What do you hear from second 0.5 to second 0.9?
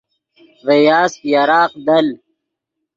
ڤے